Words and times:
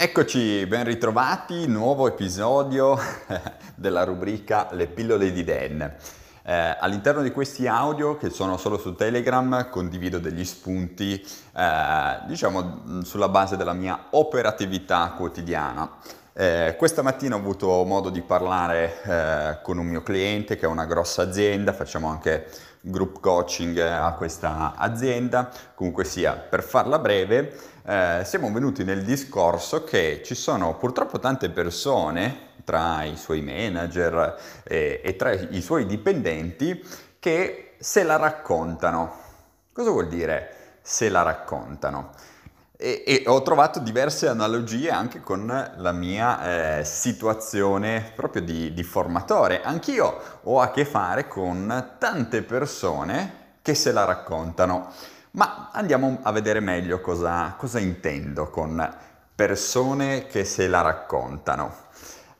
Eccoci, 0.00 0.64
ben 0.66 0.84
ritrovati, 0.84 1.66
nuovo 1.66 2.06
episodio 2.06 2.96
della 3.74 4.04
rubrica 4.04 4.68
Le 4.70 4.86
pillole 4.86 5.32
di 5.32 5.42
Dan. 5.42 5.92
Eh, 6.44 6.76
all'interno 6.78 7.20
di 7.20 7.32
questi 7.32 7.66
audio, 7.66 8.16
che 8.16 8.30
sono 8.30 8.58
solo 8.58 8.78
su 8.78 8.94
Telegram, 8.94 9.68
condivido 9.68 10.20
degli 10.20 10.44
spunti, 10.44 11.20
eh, 11.20 12.20
diciamo, 12.28 13.02
sulla 13.02 13.28
base 13.28 13.56
della 13.56 13.72
mia 13.72 14.06
operatività 14.10 15.14
quotidiana. 15.16 15.90
Eh, 16.32 16.76
questa 16.78 17.02
mattina 17.02 17.34
ho 17.34 17.38
avuto 17.40 17.82
modo 17.82 18.10
di 18.10 18.22
parlare 18.22 19.02
eh, 19.02 19.58
con 19.64 19.78
un 19.78 19.86
mio 19.88 20.04
cliente 20.04 20.54
che 20.54 20.66
ha 20.66 20.68
una 20.68 20.86
grossa 20.86 21.22
azienda, 21.22 21.72
facciamo 21.72 22.06
anche 22.06 22.46
group 22.80 23.20
coaching 23.20 23.78
a 23.78 24.12
questa 24.12 24.74
azienda, 24.76 25.50
comunque 25.74 26.04
sia, 26.04 26.34
per 26.34 26.62
farla 26.62 26.98
breve, 26.98 27.56
eh, 27.84 28.22
siamo 28.24 28.52
venuti 28.52 28.84
nel 28.84 29.02
discorso 29.02 29.84
che 29.84 30.22
ci 30.24 30.34
sono 30.34 30.76
purtroppo 30.76 31.18
tante 31.18 31.50
persone 31.50 32.46
tra 32.64 33.02
i 33.04 33.16
suoi 33.16 33.40
manager 33.40 34.36
e, 34.62 35.00
e 35.02 35.16
tra 35.16 35.32
i 35.32 35.62
suoi 35.62 35.86
dipendenti 35.86 36.84
che 37.18 37.74
se 37.78 38.02
la 38.02 38.16
raccontano. 38.16 39.26
Cosa 39.72 39.90
vuol 39.90 40.08
dire 40.08 40.78
se 40.82 41.08
la 41.08 41.22
raccontano? 41.22 42.10
E, 42.80 43.02
e, 43.04 43.22
ho 43.26 43.42
trovato 43.42 43.80
diverse 43.80 44.28
analogie 44.28 44.88
anche 44.90 45.20
con 45.20 45.46
la 45.76 45.90
mia 45.90 46.78
eh, 46.78 46.84
situazione 46.84 48.12
proprio 48.14 48.40
di, 48.40 48.72
di, 48.72 48.84
formatore. 48.84 49.62
Anch'io 49.62 50.40
ho 50.44 50.60
a 50.60 50.70
che 50.70 50.84
fare 50.84 51.26
con 51.26 51.94
tante 51.98 52.42
persone 52.42 53.56
che 53.62 53.74
se 53.74 53.90
la 53.90 54.04
raccontano. 54.04 54.92
Ma 55.32 55.70
andiamo 55.72 56.20
a 56.22 56.30
vedere 56.30 56.60
meglio 56.60 57.00
cosa, 57.00 57.52
cosa 57.58 57.80
intendo 57.80 58.48
con 58.48 58.94
persone 59.34 60.28
che 60.28 60.44
se 60.44 60.68
la 60.68 60.80
raccontano. 60.80 61.74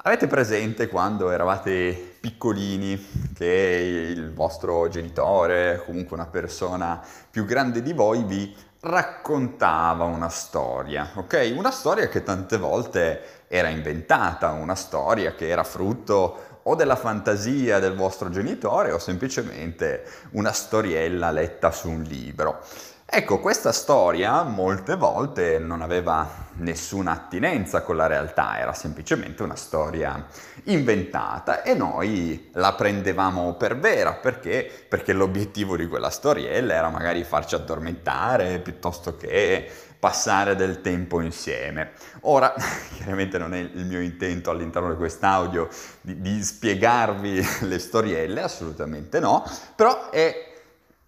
Avete 0.09 0.27
presente 0.27 0.89
quando 0.89 1.31
eravate 1.31 2.17
piccolini 2.19 3.31
che 3.35 4.15
il 4.17 4.33
vostro 4.33 4.89
genitore, 4.89 5.83
comunque 5.85 6.17
una 6.17 6.25
persona 6.25 6.99
più 7.31 7.45
grande 7.45 7.83
di 7.83 7.93
voi, 7.93 8.23
vi 8.25 8.57
raccontava 8.81 10.05
una 10.05 10.31
storia, 10.31 11.11
ok? 11.15 11.53
Una 11.55 11.71
storia 11.71 12.09
che 12.09 12.23
tante 12.23 12.57
volte 12.57 13.45
era 13.49 13.69
inventata, 13.69 14.53
una 14.53 14.75
storia 14.75 15.35
che 15.35 15.47
era 15.47 15.63
frutto 15.63 16.61
o 16.63 16.75
della 16.75 16.97
fantasia 16.97 17.79
del 17.79 17.95
vostro 17.95 18.31
genitore 18.31 18.93
o 18.93 18.99
semplicemente 18.99 20.05
una 20.31 20.53
storiella 20.53 21.31
letta 21.31 21.71
su 21.71 21.91
un 21.91 22.01
libro. 22.01 22.63
Ecco, 23.11 23.41
questa 23.41 23.73
storia 23.73 24.43
molte 24.43 24.95
volte 24.95 25.59
non 25.59 25.81
aveva 25.81 26.29
nessuna 26.57 27.13
attinenza 27.13 27.81
con 27.81 27.97
la 27.97 28.07
realtà, 28.07 28.59
era 28.59 28.75
semplicemente 28.75 29.43
una 29.43 29.57
storia 29.57 30.27
inventata 30.65 31.63
e 31.63 31.73
noi 31.73 32.51
la 32.53 32.75
prendevamo 32.75 33.55
per 33.55 33.79
vera 33.79 34.13
perché, 34.13 34.71
perché 34.87 35.15
l'obiettivo 35.15 35.75
di 35.75 35.89
quella 35.89 36.11
storiella 36.11 36.75
era 36.75 36.91
magari 36.91 37.25
farci 37.25 37.55
addormentare 37.55 38.59
piuttosto 38.59 39.17
che 39.17 39.67
passare 39.99 40.55
del 40.55 40.83
tempo 40.83 41.23
insieme. 41.23 41.93
Ora, 42.21 42.53
chiaramente 42.95 43.39
non 43.39 43.55
è 43.55 43.59
il 43.59 43.87
mio 43.87 44.01
intento 44.01 44.51
all'interno 44.51 44.91
di 44.91 44.97
quest'audio 44.97 45.71
di, 46.03 46.21
di 46.21 46.45
spiegarvi 46.45 47.43
le 47.61 47.79
storielle, 47.79 48.43
assolutamente 48.43 49.19
no, 49.19 49.43
però 49.75 50.11
è 50.11 50.48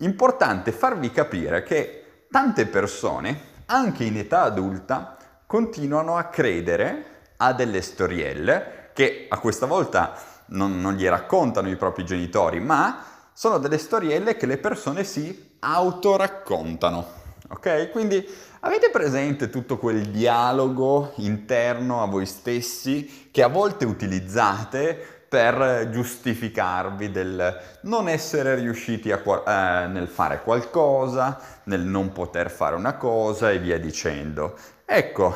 importante 0.00 0.72
farvi 0.72 1.10
capire 1.10 1.62
che 1.62 2.24
tante 2.30 2.66
persone, 2.66 3.48
anche 3.66 4.04
in 4.04 4.16
età 4.18 4.42
adulta, 4.42 5.16
continuano 5.46 6.16
a 6.16 6.24
credere 6.24 7.04
a 7.38 7.52
delle 7.52 7.82
storielle 7.82 8.90
che 8.92 9.26
a 9.28 9.38
questa 9.38 9.66
volta 9.66 10.14
non, 10.46 10.80
non 10.80 10.94
gli 10.94 11.06
raccontano 11.06 11.68
i 11.68 11.76
propri 11.76 12.04
genitori, 12.04 12.60
ma 12.60 13.04
sono 13.32 13.58
delle 13.58 13.78
storielle 13.78 14.36
che 14.36 14.46
le 14.46 14.58
persone 14.58 15.04
si 15.04 15.56
autoraccontano. 15.60 17.18
Ok? 17.48 17.90
Quindi 17.90 18.24
avete 18.60 18.90
presente 18.90 19.50
tutto 19.50 19.78
quel 19.78 20.08
dialogo 20.08 21.12
interno 21.16 22.02
a 22.02 22.06
voi 22.06 22.26
stessi 22.26 23.28
che 23.30 23.42
a 23.42 23.48
volte 23.48 23.84
utilizzate 23.84 25.19
per 25.30 25.90
giustificarvi 25.92 27.12
del 27.12 27.56
non 27.82 28.08
essere 28.08 28.56
riusciti 28.56 29.12
a, 29.12 29.22
eh, 29.22 29.86
nel 29.86 30.08
fare 30.08 30.42
qualcosa, 30.42 31.38
nel 31.64 31.82
non 31.82 32.10
poter 32.10 32.50
fare 32.50 32.74
una 32.74 32.94
cosa 32.94 33.52
e 33.52 33.60
via 33.60 33.78
dicendo. 33.78 34.58
Ecco, 34.84 35.32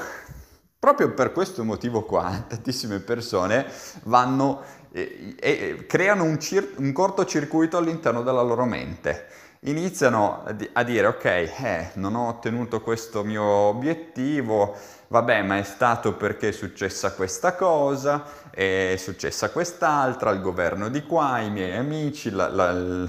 proprio 0.81 1.15
per 1.15 1.31
questo 1.31 1.63
motivo 1.63 2.03
qua, 2.03 2.43
tantissime 2.49 2.99
persone 2.99 3.67
vanno 4.03 4.63
e, 4.91 5.37
e 5.39 5.87
creano 5.87 6.25
un, 6.25 6.41
cir- 6.41 6.77
un 6.79 6.93
cortocircuito 6.93 7.77
all'interno 7.77 8.23
della 8.23 8.43
loro 8.43 8.65
mente 8.65 9.29
iniziano 9.65 10.43
a, 10.45 10.53
di- 10.53 10.69
a 10.73 10.83
dire 10.83 11.07
ok, 11.07 11.25
eh, 11.25 11.91
non 11.95 12.15
ho 12.15 12.29
ottenuto 12.29 12.81
questo 12.81 13.23
mio 13.25 13.43
obiettivo, 13.43 14.77
vabbè, 15.09 15.43
ma 15.43 15.59
è 15.59 15.63
stato 15.63 16.15
perché 16.15 16.49
è 16.49 16.53
successa 16.53 17.13
questa 17.13 17.55
cosa, 17.55 18.25
è 18.51 18.95
successa 18.99 19.51
quest'altra, 19.51 20.31
il 20.31 20.41
governo 20.41 20.89
di 20.89 21.03
qua, 21.03 21.41
i 21.41 21.51
miei 21.51 21.77
amici, 21.77 22.31
la, 22.31 22.49
la, 22.49 22.73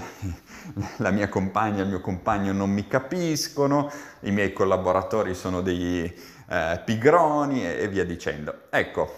la 0.98 1.10
mia 1.10 1.28
compagna, 1.28 1.82
il 1.82 1.88
mio 1.88 2.00
compagno 2.00 2.52
non 2.52 2.70
mi 2.70 2.86
capiscono, 2.86 3.90
i 4.20 4.30
miei 4.30 4.52
collaboratori 4.52 5.34
sono 5.34 5.60
dei 5.60 6.12
eh, 6.48 6.80
pigroni 6.84 7.66
e, 7.66 7.82
e 7.82 7.88
via 7.88 8.04
dicendo. 8.04 8.62
Ecco, 8.70 9.12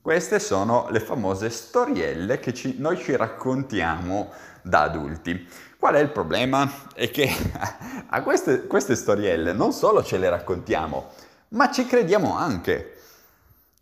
queste 0.00 0.38
sono 0.38 0.88
le 0.90 1.00
famose 1.00 1.50
storielle 1.50 2.38
che 2.40 2.52
ci, 2.52 2.76
noi 2.78 2.98
ci 2.98 3.16
raccontiamo 3.16 4.30
da 4.62 4.82
adulti. 4.82 5.46
Qual 5.84 5.96
è 5.96 6.00
il 6.00 6.08
problema? 6.08 6.88
È 6.94 7.10
che 7.10 7.28
a 8.08 8.22
queste, 8.22 8.66
queste 8.66 8.96
storielle 8.96 9.52
non 9.52 9.70
solo 9.74 10.02
ce 10.02 10.16
le 10.16 10.30
raccontiamo, 10.30 11.10
ma 11.48 11.70
ci 11.70 11.84
crediamo 11.84 12.34
anche. 12.34 13.00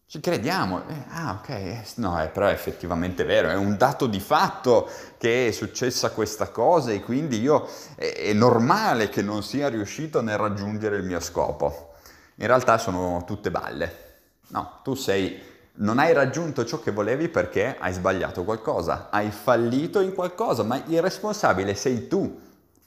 Ci 0.09 0.19
crediamo, 0.19 0.83
eh, 0.89 1.05
ah 1.11 1.39
ok, 1.39 1.49
eh, 1.51 1.85
no, 1.99 2.19
è, 2.19 2.29
però 2.29 2.49
è 2.49 2.51
effettivamente 2.51 3.23
vero, 3.23 3.51
è 3.51 3.55
un 3.55 3.77
dato 3.77 4.09
di 4.09 4.19
fatto 4.19 4.91
che 5.17 5.47
è 5.47 5.51
successa 5.53 6.11
questa 6.11 6.49
cosa 6.49 6.91
e 6.91 6.99
quindi 6.99 7.41
io 7.41 7.69
è, 7.95 8.15
è 8.17 8.33
normale 8.33 9.09
che 9.09 9.23
non 9.23 9.45
sia 9.45 9.69
riuscito 9.69 10.21
nel 10.23 10.39
raggiungere 10.39 10.97
il 10.97 11.05
mio 11.05 11.21
scopo. 11.21 11.93
In 12.35 12.49
realtà 12.49 12.79
sono 12.79 13.23
tutte 13.25 13.53
balle. 13.53 14.11
No, 14.49 14.81
tu 14.83 14.95
sei 14.95 15.41
non 15.75 15.99
hai 15.99 16.13
raggiunto 16.13 16.65
ciò 16.65 16.81
che 16.81 16.91
volevi 16.91 17.29
perché 17.29 17.77
hai 17.79 17.93
sbagliato 17.93 18.45
qualcosa, 18.45 19.09
hai 19.11 19.31
fallito 19.31 20.01
in 20.01 20.15
qualcosa, 20.15 20.63
ma 20.63 20.83
il 20.87 21.01
responsabile 21.01 21.75
sei 21.75 22.09
tu. 22.09 22.41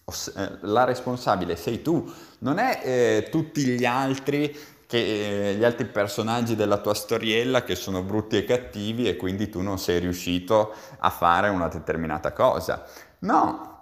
Eh, 0.06 0.50
la 0.62 0.84
responsabile 0.84 1.56
sei 1.56 1.82
tu, 1.82 2.12
non 2.40 2.60
è 2.60 2.82
eh, 2.84 3.28
tutti 3.32 3.66
gli 3.66 3.86
altri, 3.86 4.56
che, 4.86 5.50
eh, 5.50 5.56
gli 5.56 5.64
altri 5.64 5.86
personaggi 5.86 6.56
della 6.56 6.78
tua 6.78 6.94
storiella 6.94 7.64
che 7.64 7.74
sono 7.76 8.04
brutti 8.04 8.38
e 8.38 8.46
cattivi 8.46 9.08
e 9.08 9.16
quindi 9.16 9.50
tu 9.50 9.62
non 9.62 9.80
sei 9.80 10.00
riuscito 10.00 10.74
a 11.00 11.10
fare 11.10 11.50
una 11.50 11.68
determinata 11.68 12.34
cosa. 12.34 12.86
No, 13.20 13.75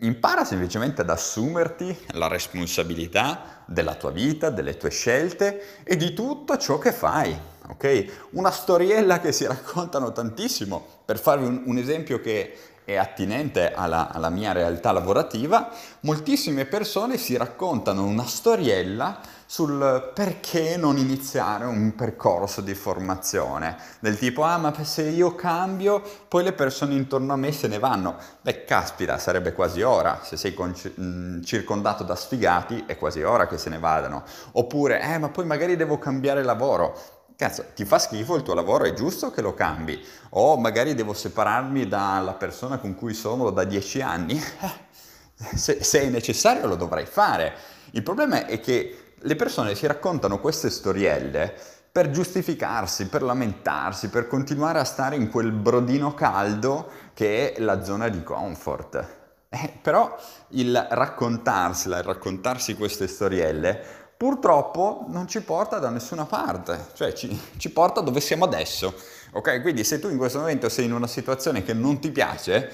Impara 0.00 0.44
semplicemente 0.44 1.00
ad 1.00 1.10
assumerti 1.10 1.96
la 2.12 2.28
responsabilità 2.28 3.64
della 3.66 3.94
tua 3.94 4.12
vita, 4.12 4.50
delle 4.50 4.76
tue 4.76 4.90
scelte 4.90 5.82
e 5.82 5.96
di 5.96 6.12
tutto 6.12 6.56
ciò 6.56 6.78
che 6.78 6.92
fai. 6.92 7.36
Okay? 7.68 8.08
Una 8.30 8.50
storiella 8.50 9.18
che 9.18 9.32
si 9.32 9.44
raccontano 9.46 10.12
tantissimo. 10.12 10.86
Per 11.04 11.18
farvi 11.18 11.46
un, 11.46 11.62
un 11.66 11.78
esempio 11.78 12.20
che 12.20 12.56
è 12.84 12.96
attinente 12.96 13.72
alla, 13.72 14.10
alla, 14.10 14.30
mia 14.30 14.52
realtà 14.52 14.90
lavorativa, 14.92 15.70
moltissime 16.00 16.64
persone 16.64 17.16
si 17.16 17.36
raccontano 17.36 18.04
una 18.04 18.24
storiella 18.26 19.20
sul 19.46 20.10
perché 20.14 20.78
non 20.78 20.96
iniziare 20.96 21.66
un 21.66 21.94
percorso 21.94 22.62
di 22.62 22.74
formazione, 22.74 23.76
del 24.00 24.18
tipo 24.18 24.44
ah 24.44 24.56
ma 24.56 24.72
se 24.82 25.02
io 25.02 25.34
cambio 25.34 26.02
poi 26.26 26.42
le 26.42 26.54
persone 26.54 26.94
intorno 26.94 27.34
a 27.34 27.36
me 27.36 27.52
se 27.52 27.68
ne 27.68 27.78
vanno. 27.78 28.16
Beh 28.40 28.64
caspita, 28.64 29.18
sarebbe 29.18 29.52
quasi 29.52 29.82
ora, 29.82 30.20
se 30.22 30.36
sei 30.36 30.54
con, 30.54 30.74
mm, 31.00 31.42
circondato 31.42 32.02
da 32.02 32.16
sfigati 32.16 32.84
è 32.86 32.96
quasi 32.96 33.22
ora 33.22 33.46
che 33.46 33.58
se 33.58 33.68
ne 33.68 33.78
vadano. 33.78 34.24
Oppure 34.52 35.02
eh 35.02 35.18
ma 35.18 35.28
poi 35.28 35.44
magari 35.44 35.76
devo 35.76 35.98
cambiare 35.98 36.42
lavoro. 36.42 37.20
Cazzo, 37.42 37.64
ti 37.74 37.84
fa 37.84 37.98
schifo 37.98 38.36
il 38.36 38.44
tuo 38.44 38.54
lavoro, 38.54 38.84
è 38.84 38.92
giusto 38.92 39.32
che 39.32 39.42
lo 39.42 39.52
cambi. 39.52 40.00
O 40.30 40.56
magari 40.58 40.94
devo 40.94 41.12
separarmi 41.12 41.88
dalla 41.88 42.34
persona 42.34 42.78
con 42.78 42.94
cui 42.94 43.14
sono 43.14 43.50
da 43.50 43.64
dieci 43.64 44.00
anni. 44.00 44.40
Se, 45.34 45.82
se 45.82 46.02
è 46.02 46.08
necessario 46.08 46.68
lo 46.68 46.76
dovrai 46.76 47.04
fare. 47.04 47.54
Il 47.92 48.04
problema 48.04 48.46
è 48.46 48.60
che 48.60 49.14
le 49.18 49.34
persone 49.34 49.74
si 49.74 49.88
raccontano 49.88 50.38
queste 50.38 50.70
storielle 50.70 51.52
per 51.90 52.10
giustificarsi, 52.10 53.08
per 53.08 53.24
lamentarsi, 53.24 54.08
per 54.08 54.28
continuare 54.28 54.78
a 54.78 54.84
stare 54.84 55.16
in 55.16 55.28
quel 55.28 55.50
brodino 55.50 56.14
caldo 56.14 56.88
che 57.12 57.54
è 57.54 57.60
la 57.60 57.82
zona 57.82 58.08
di 58.08 58.22
comfort. 58.22 59.20
Eh, 59.48 59.78
però 59.82 60.16
il 60.50 60.86
raccontarsela, 60.90 61.98
il 61.98 62.04
raccontarsi 62.04 62.76
queste 62.76 63.08
storielle 63.08 64.01
purtroppo 64.22 65.06
non 65.08 65.26
ci 65.26 65.40
porta 65.40 65.80
da 65.80 65.90
nessuna 65.90 66.26
parte, 66.26 66.90
cioè 66.92 67.12
ci, 67.12 67.36
ci 67.56 67.70
porta 67.70 68.00
dove 68.00 68.20
siamo 68.20 68.44
adesso. 68.44 68.94
Ok, 69.32 69.60
quindi 69.62 69.82
se 69.82 69.98
tu 69.98 70.08
in 70.08 70.16
questo 70.16 70.38
momento 70.38 70.68
sei 70.68 70.84
in 70.84 70.92
una 70.92 71.08
situazione 71.08 71.64
che 71.64 71.72
non 71.72 71.98
ti 71.98 72.12
piace, 72.12 72.70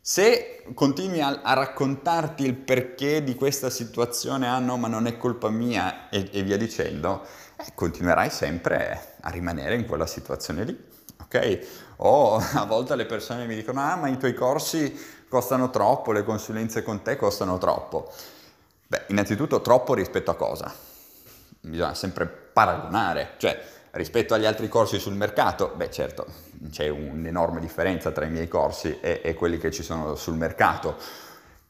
se 0.00 0.64
continui 0.74 1.20
a, 1.20 1.42
a, 1.44 1.52
raccontarti 1.52 2.44
il 2.44 2.56
perché 2.56 3.22
di 3.22 3.36
questa 3.36 3.70
situazione, 3.70 4.48
ah 4.48 4.58
no, 4.58 4.78
ma 4.78 4.88
non 4.88 5.06
è 5.06 5.16
colpa 5.16 5.48
mia 5.48 6.08
e, 6.08 6.28
e 6.32 6.42
via 6.42 6.56
dicendo, 6.56 7.24
eh, 7.54 7.66
continuerai 7.72 8.28
sempre 8.28 9.14
a 9.20 9.30
rimanere 9.30 9.76
in 9.76 9.86
quella 9.86 10.08
situazione 10.08 10.64
lì. 10.64 10.76
Ok? 11.22 11.66
O 11.98 12.34
a 12.34 12.64
volte 12.64 12.96
le 12.96 13.06
persone 13.06 13.46
mi 13.46 13.54
dicono, 13.54 13.80
ah, 13.80 13.94
ma 13.94 14.08
i 14.08 14.18
tuoi 14.18 14.34
corsi 14.34 14.92
costano 15.28 15.70
troppo, 15.70 16.10
le 16.10 16.24
consulenze 16.24 16.82
con 16.82 17.00
te 17.02 17.14
costano 17.14 17.58
troppo. 17.58 18.12
Beh, 18.90 19.04
innanzitutto 19.06 19.60
troppo 19.60 19.94
rispetto 19.94 20.32
a 20.32 20.34
cosa? 20.34 20.74
Bisogna 21.60 21.94
sempre 21.94 22.26
paragonare, 22.26 23.34
cioè 23.36 23.56
rispetto 23.92 24.34
agli 24.34 24.46
altri 24.46 24.66
corsi 24.66 24.98
sul 24.98 25.14
mercato, 25.14 25.72
beh 25.76 25.92
certo, 25.92 26.26
c'è 26.72 26.88
un'enorme 26.88 27.60
differenza 27.60 28.10
tra 28.10 28.24
i 28.24 28.30
miei 28.30 28.48
corsi 28.48 28.98
e, 29.00 29.20
e, 29.22 29.34
quelli 29.34 29.58
che 29.58 29.70
ci 29.70 29.84
sono 29.84 30.16
sul 30.16 30.34
mercato. 30.34 30.96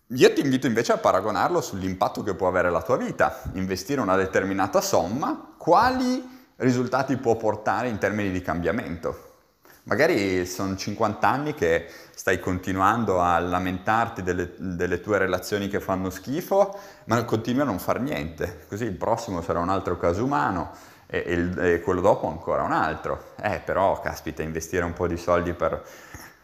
Io 0.06 0.32
ti 0.32 0.40
invito 0.40 0.66
invece 0.66 0.92
a 0.92 0.96
paragonarlo 0.96 1.60
sull'impatto 1.60 2.22
che 2.22 2.34
può 2.34 2.48
avere 2.48 2.70
la 2.70 2.80
tua 2.80 2.96
vita, 2.96 3.42
investire 3.52 4.00
una 4.00 4.16
determinata 4.16 4.80
somma, 4.80 5.56
quali 5.58 6.26
risultati 6.56 7.18
può 7.18 7.36
portare 7.36 7.88
in 7.88 7.98
termini 7.98 8.30
di 8.30 8.40
cambiamento. 8.40 9.29
Magari 9.90 10.46
sono 10.46 10.76
50 10.76 11.28
anni 11.28 11.52
che 11.52 11.84
stai 12.14 12.38
continuando 12.38 13.20
a 13.20 13.40
lamentarti 13.40 14.22
delle, 14.22 14.52
delle, 14.56 15.00
tue 15.00 15.18
relazioni 15.18 15.66
che 15.66 15.80
fanno 15.80 16.10
schifo, 16.10 16.78
ma 17.06 17.24
continui 17.24 17.62
a 17.62 17.64
non 17.64 17.80
far 17.80 17.98
niente. 17.98 18.66
Così 18.68 18.84
il 18.84 18.94
prossimo 18.94 19.42
sarà 19.42 19.58
un 19.58 19.68
altro 19.68 19.96
caso 19.96 20.22
umano 20.22 20.70
e, 21.08 21.18
il, 21.26 21.58
e 21.58 21.80
quello 21.80 22.00
dopo 22.00 22.28
ancora 22.28 22.62
un 22.62 22.70
altro. 22.70 23.32
Eh, 23.42 23.62
però, 23.64 23.98
caspita, 24.00 24.44
investire 24.44 24.84
un 24.84 24.92
po' 24.92 25.08
di 25.08 25.16
soldi 25.16 25.54
per, 25.54 25.84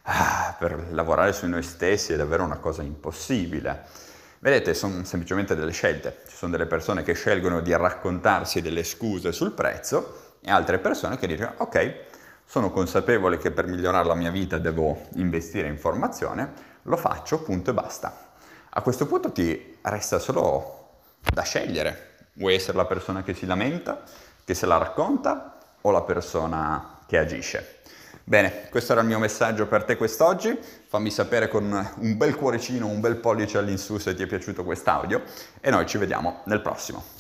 ah, 0.03 0.57
per 0.59 0.89
lavorare 0.91 1.33
su 1.33 1.47
noi 1.47 1.63
stessi 1.63 2.15
è 2.15 2.17
davvero 2.17 2.43
una 2.43 2.59
cosa 2.59 2.83
impossibile. 2.83 3.85
Vedete, 4.41 4.75
sono 4.75 5.05
semplicemente 5.05 5.55
delle 5.55 5.71
scelte. 5.71 6.23
Ci 6.27 6.35
sono 6.35 6.51
delle 6.51 6.67
persone 6.67 7.05
che 7.05 7.13
scelgono 7.13 7.61
di 7.61 7.73
raccontarsi 7.73 8.61
delle 8.61 8.83
scuse 8.83 9.31
sul 9.31 9.53
prezzo 9.53 10.35
e 10.41 10.51
altre 10.51 10.79
persone 10.79 11.17
che 11.17 11.29
dicono, 11.29 11.53
ok, 11.59 12.16
sono 12.47 12.71
consapevole 12.71 13.39
che 13.39 13.51
per 13.51 13.67
migliorare 13.67 14.07
la 14.07 14.15
mia 14.15 14.31
vita 14.31 14.59
devo 14.59 15.09
investire 15.15 15.69
in 15.69 15.79
formazione, 15.79 16.53
lo 16.83 16.97
faccio, 16.97 17.43
punto 17.43 17.71
e 17.71 17.75
basta. 17.75 18.31
A 18.71 18.83
questo 18.83 19.07
punto 19.07 19.33
ti 19.33 19.79
resta 19.83 20.19
solo 20.19 21.01
da 21.33 21.43
scegliere. 21.43 22.15
Vuoi 22.35 22.55
essere 22.55 22.77
la 22.77 22.85
persona 22.85 23.23
che 23.23 23.35
si 23.35 23.47
lamenta, 23.47 24.03
che 24.45 24.55
se 24.55 24.67
la 24.67 24.77
racconta 24.77 25.59
o 25.81 25.91
la 25.91 26.03
persona 26.03 26.99
che 27.07 27.19
agisce? 27.19 27.81
Bene, 28.23 28.69
questo 28.71 28.93
era 28.93 29.03
il 29.03 29.07
mio 29.07 29.19
messaggio 29.19 29.67
per 29.67 29.85
te 29.85 29.97
quest'oggi. 29.97 30.59
Fammi 30.87 31.11
sapere 31.11 31.49
con 31.49 31.65
un 31.99 32.17
bel 32.17 32.35
cuoricino, 32.35 32.87
un 32.87 33.01
bel 33.01 33.17
pollice 33.17 33.59
all'insù 33.59 33.99
se 33.99 34.15
ti 34.15 34.23
è 34.23 34.27
piaciuto 34.27 34.65
quest'audio 34.65 35.23
e 35.61 35.71
noi 35.71 35.87
ci 35.87 35.97
vediamo 35.97 36.43
nel 36.45 36.61
prossimo. 36.61 37.15